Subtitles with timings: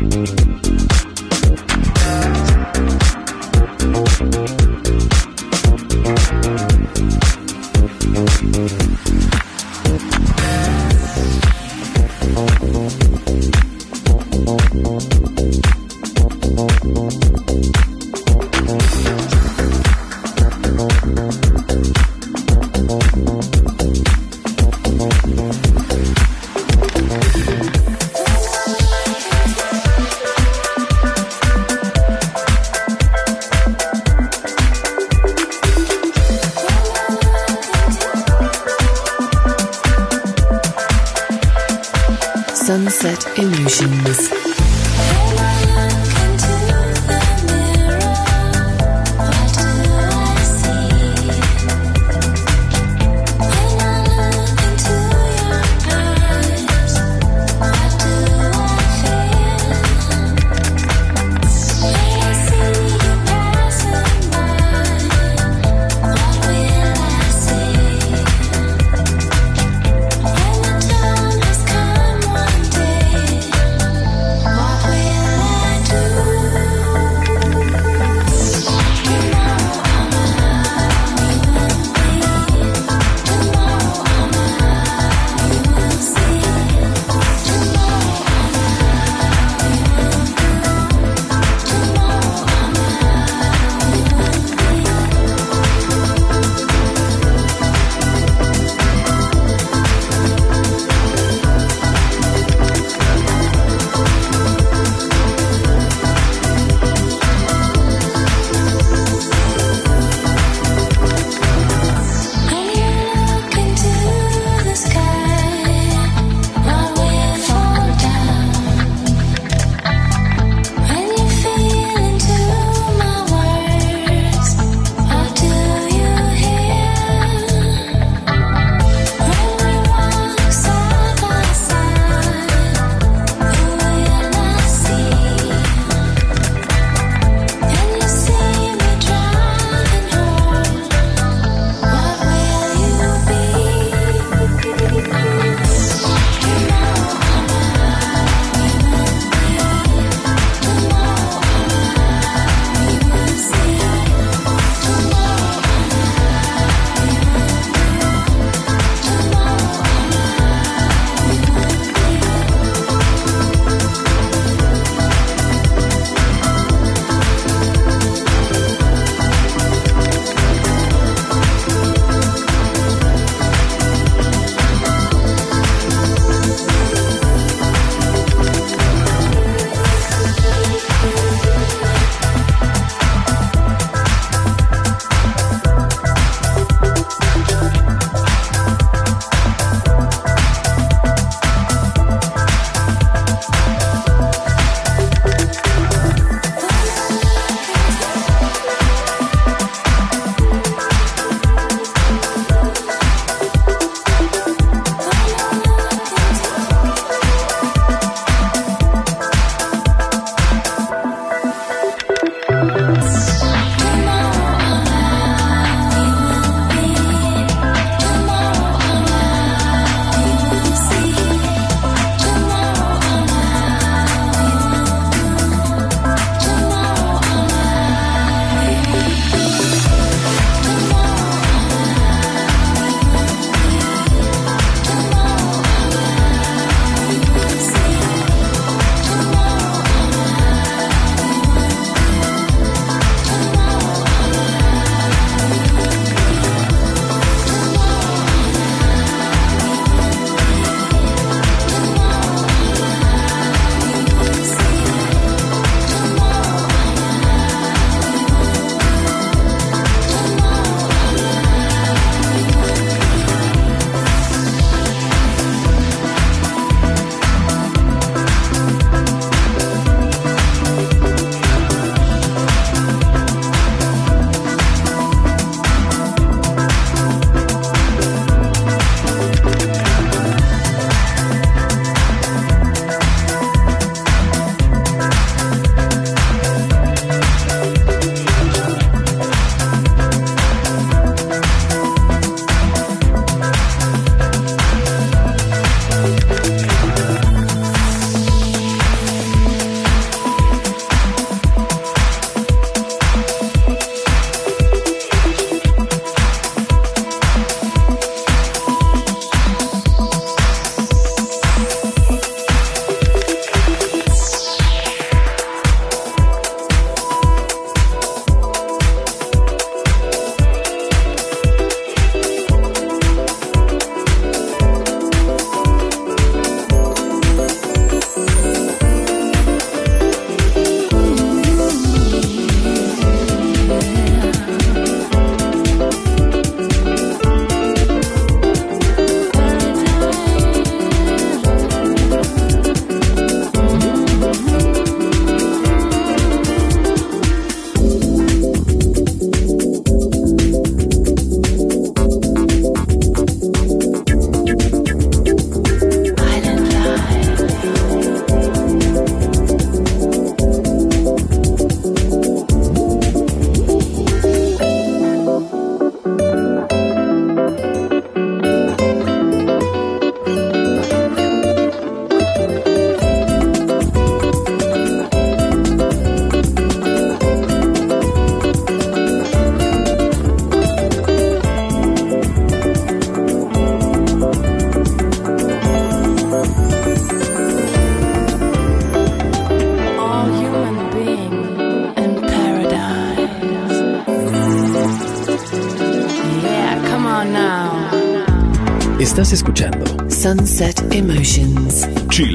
[0.00, 0.39] Mm-hmm.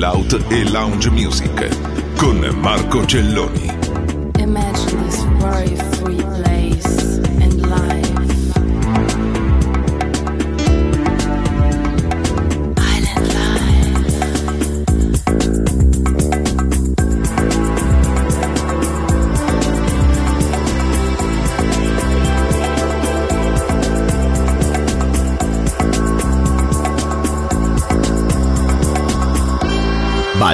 [0.06, 3.74] Chill Out e Lounge Music con Marco Celloni.
[4.38, 4.85] Imagine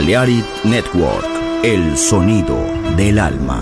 [0.01, 1.27] Balearic Network,
[1.63, 2.57] el sonido
[2.97, 3.61] del alma.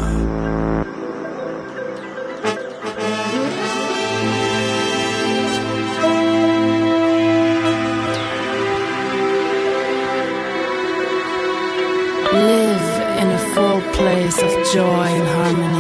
[12.32, 15.79] Live in a full place of joy and harmony.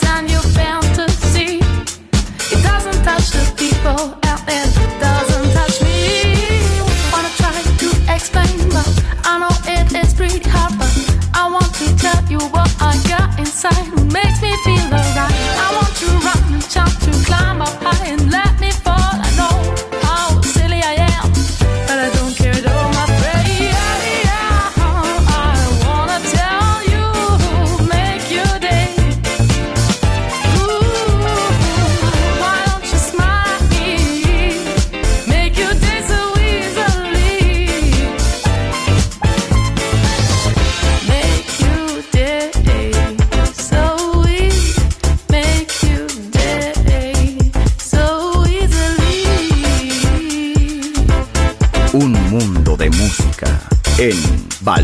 [0.00, 0.87] time you found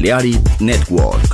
[0.05, 1.34] Balearic Network.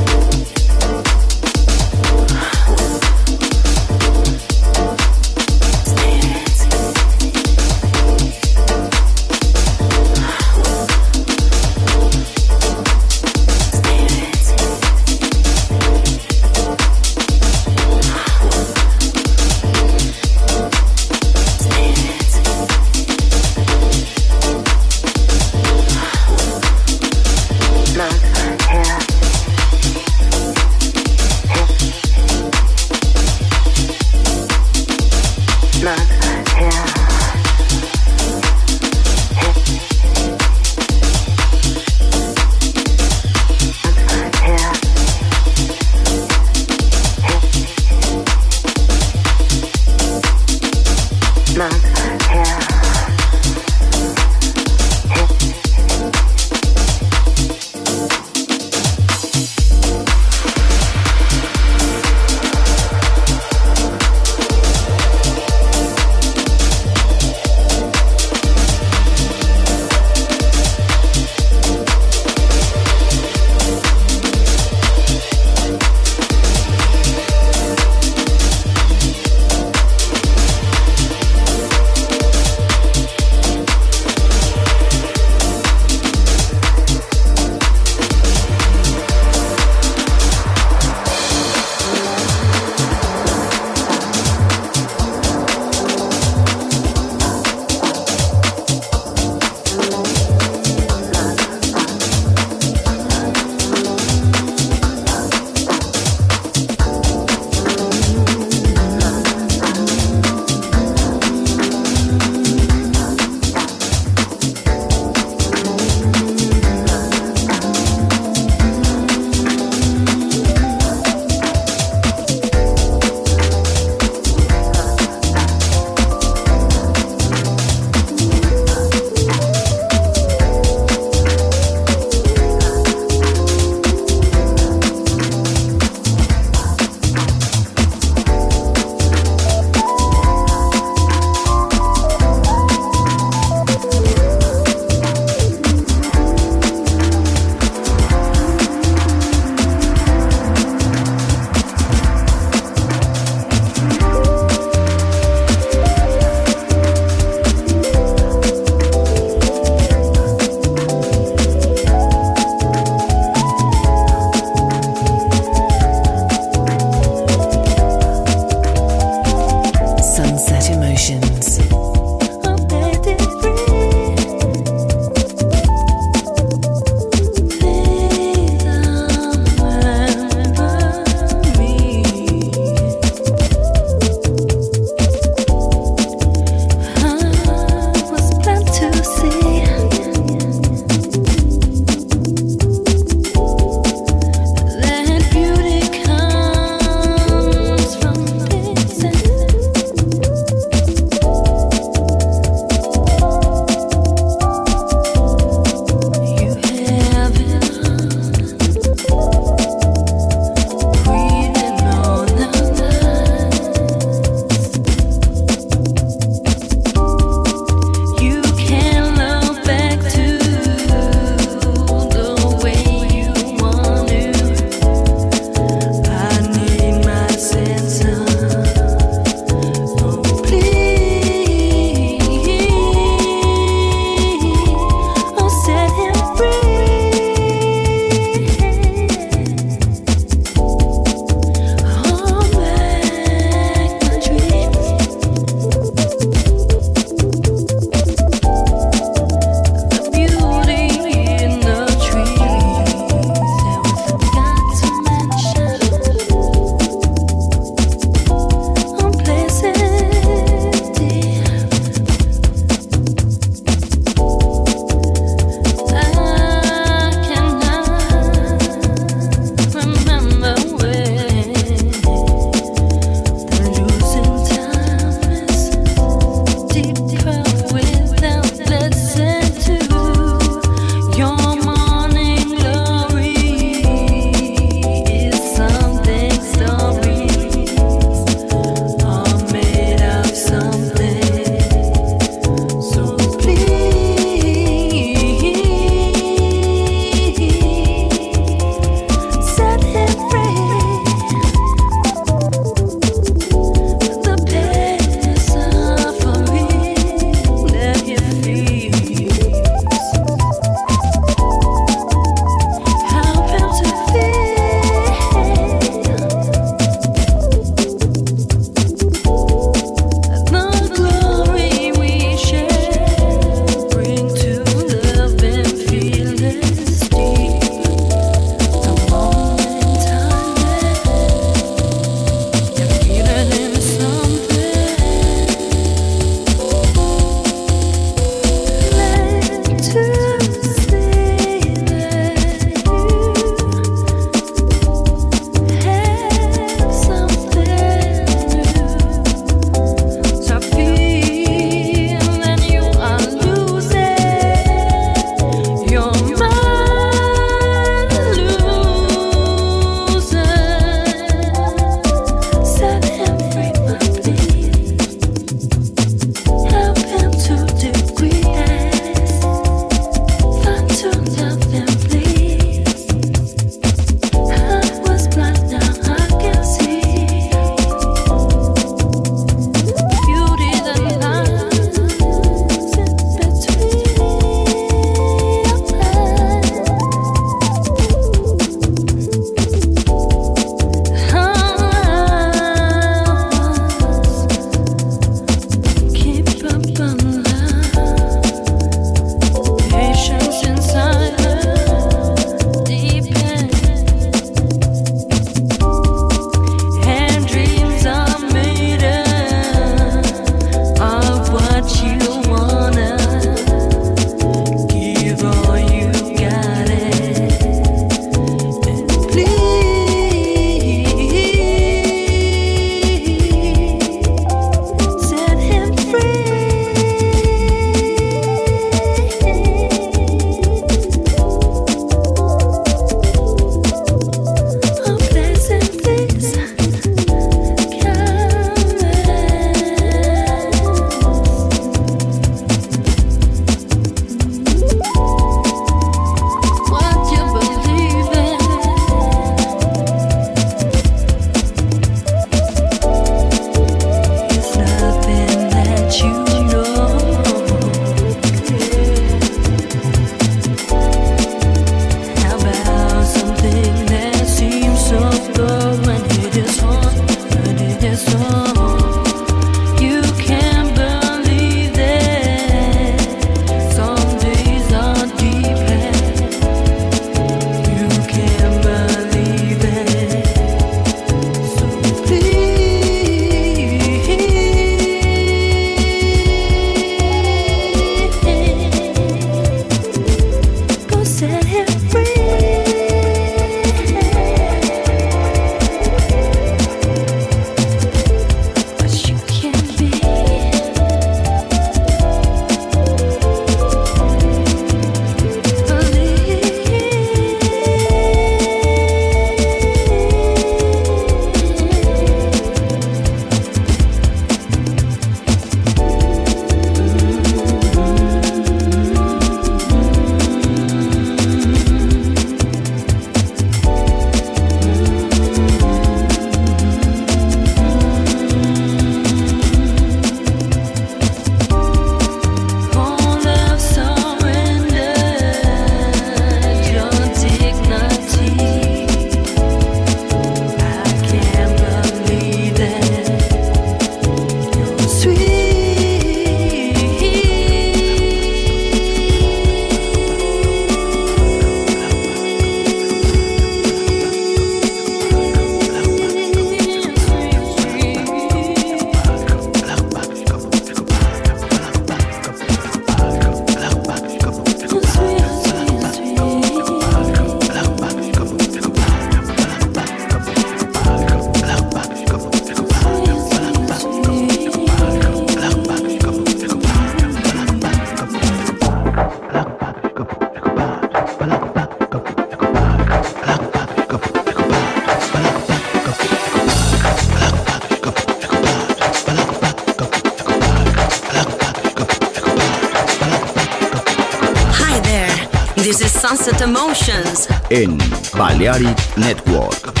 [596.43, 597.99] Sunset Emotions en
[598.35, 600.00] Balearic Network.